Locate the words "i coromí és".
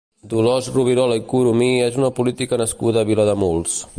1.19-2.01